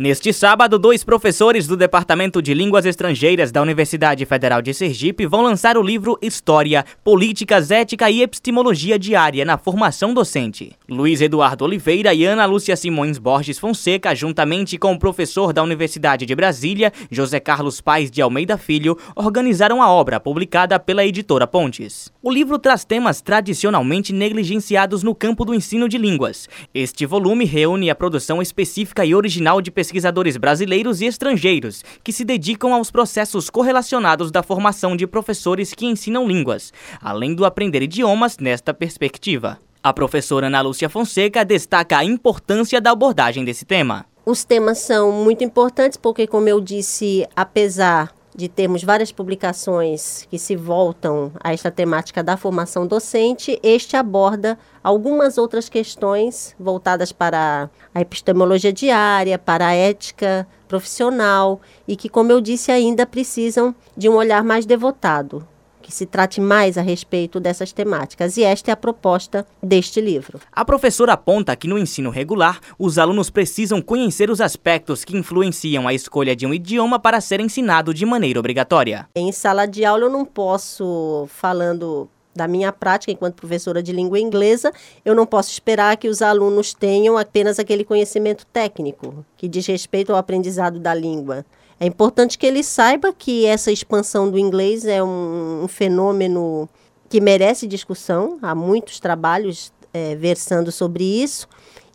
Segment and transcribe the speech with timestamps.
[0.00, 5.42] Neste sábado, dois professores do Departamento de Línguas Estrangeiras da Universidade Federal de Sergipe vão
[5.42, 10.70] lançar o livro História, Políticas, Ética e Epistemologia Diária na Formação Docente.
[10.88, 16.24] Luiz Eduardo Oliveira e Ana Lúcia Simões Borges Fonseca, juntamente com o professor da Universidade
[16.24, 22.12] de Brasília, José Carlos Paes de Almeida Filho, organizaram a obra publicada pela editora Pontes.
[22.22, 26.48] O livro traz temas tradicionalmente negligenciados no campo do ensino de línguas.
[26.72, 32.12] Este volume reúne a produção específica e original de pesquisadores pesquisadores brasileiros e estrangeiros que
[32.12, 37.82] se dedicam aos processos correlacionados da formação de professores que ensinam línguas, além do aprender
[37.82, 39.58] idiomas nesta perspectiva.
[39.82, 44.04] A professora Ana Lúcia Fonseca destaca a importância da abordagem desse tema.
[44.26, 50.38] Os temas são muito importantes porque, como eu disse, apesar de termos várias publicações que
[50.38, 57.68] se voltam a esta temática da formação docente, este aborda algumas outras questões voltadas para
[57.92, 64.08] a epistemologia diária, para a ética profissional e que, como eu disse, ainda precisam de
[64.08, 65.44] um olhar mais devotado
[65.88, 70.38] que se trate mais a respeito dessas temáticas, e esta é a proposta deste livro.
[70.52, 75.88] A professora aponta que no ensino regular, os alunos precisam conhecer os aspectos que influenciam
[75.88, 79.08] a escolha de um idioma para ser ensinado de maneira obrigatória.
[79.14, 84.20] Em sala de aula, eu não posso, falando da minha prática enquanto professora de língua
[84.20, 84.70] inglesa,
[85.06, 90.12] eu não posso esperar que os alunos tenham apenas aquele conhecimento técnico que diz respeito
[90.12, 91.46] ao aprendizado da língua.
[91.80, 96.68] É importante que ele saiba que essa expansão do inglês é um, um fenômeno
[97.08, 98.38] que merece discussão.
[98.42, 101.48] Há muitos trabalhos é, versando sobre isso.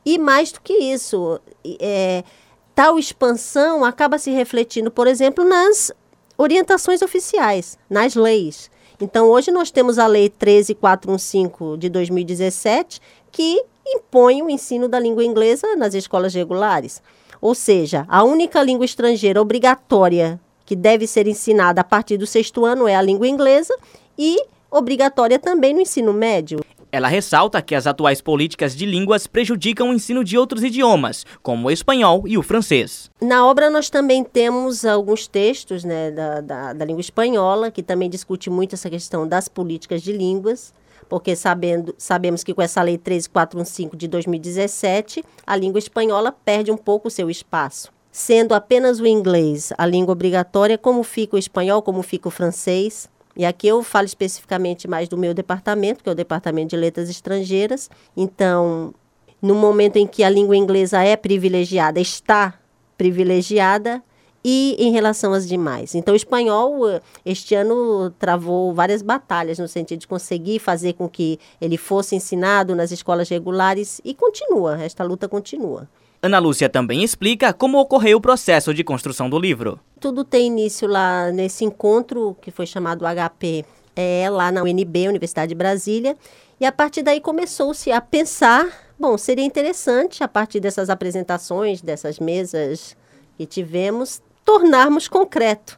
[0.05, 1.39] E mais do que isso,
[1.79, 2.23] é,
[2.73, 5.91] tal expansão acaba se refletindo, por exemplo, nas
[6.37, 8.69] orientações oficiais, nas leis.
[8.99, 15.23] Então, hoje nós temos a Lei 13415 de 2017, que impõe o ensino da língua
[15.23, 17.01] inglesa nas escolas regulares.
[17.43, 22.63] Ou seja, a única língua estrangeira obrigatória que deve ser ensinada a partir do sexto
[22.63, 23.75] ano é a língua inglesa
[24.17, 24.37] e
[24.71, 26.61] obrigatória também no ensino médio.
[26.93, 31.67] Ela ressalta que as atuais políticas de línguas prejudicam o ensino de outros idiomas, como
[31.67, 33.09] o espanhol e o francês.
[33.19, 38.11] Na obra, nós também temos alguns textos né, da, da, da língua espanhola, que também
[38.11, 40.71] discute muito essa questão das políticas de línguas
[41.09, 46.77] porque sabendo, sabemos que com essa Lei 13415 de 2017, a língua espanhola perde um
[46.77, 47.91] pouco o seu espaço.
[48.11, 53.09] Sendo apenas o inglês a língua obrigatória, como fica o espanhol, como fica o francês.
[53.35, 57.09] E aqui eu falo especificamente mais do meu departamento, que é o Departamento de Letras
[57.09, 57.89] Estrangeiras.
[58.15, 58.93] Então,
[59.41, 62.59] no momento em que a língua inglesa é privilegiada, está
[62.97, 64.03] privilegiada,
[64.43, 65.95] e em relação às demais.
[65.95, 71.07] Então, o espanhol, eh, este ano, travou várias batalhas no sentido de conseguir fazer com
[71.07, 75.87] que ele fosse ensinado nas escolas regulares e continua, esta luta continua.
[76.25, 79.77] Ana Lúcia também explica como ocorreu o processo de construção do livro.
[79.99, 85.49] Tudo tem início lá nesse encontro que foi chamado HP, é, lá na UNB, Universidade
[85.49, 86.15] de Brasília,
[86.61, 88.65] e a partir daí começou-se a pensar,
[88.97, 92.95] bom, seria interessante, a partir dessas apresentações, dessas mesas
[93.37, 95.77] que tivemos, tornarmos concreto,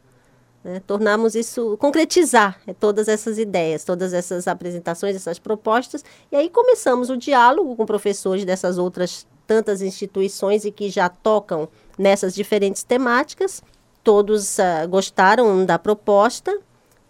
[0.62, 0.80] né?
[0.86, 2.72] tornarmos isso, concretizar né?
[2.78, 8.44] todas essas ideias, todas essas apresentações, essas propostas, e aí começamos o diálogo com professores
[8.44, 11.68] dessas outras tantas instituições e que já tocam
[11.98, 13.62] nessas diferentes temáticas.
[14.02, 16.58] Todos uh, gostaram da proposta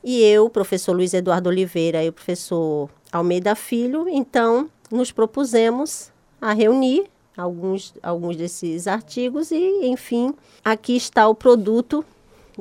[0.02, 6.52] e eu, professor Luiz Eduardo Oliveira e o professor Almeida Filho, então nos propusemos a
[6.52, 10.32] reunir alguns, alguns desses artigos e, enfim,
[10.64, 12.04] aqui está o produto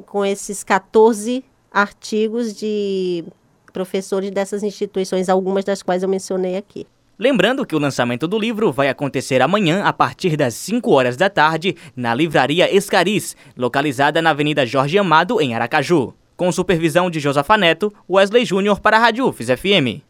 [0.07, 3.23] com esses 14 artigos de
[3.71, 6.87] professores dessas instituições, algumas das quais eu mencionei aqui.
[7.17, 11.29] Lembrando que o lançamento do livro vai acontecer amanhã a partir das 5 horas da
[11.29, 16.13] tarde na Livraria Escariz, localizada na Avenida Jorge Amado, em Aracaju.
[16.35, 20.04] Com supervisão de Josafa Neto, Wesley Júnior para a Rádio UFES FM.